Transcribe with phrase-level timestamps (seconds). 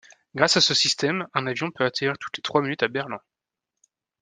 [0.33, 3.19] Grâce à ce système, un avion peut atterrir toutes les trois minutes à Berlin.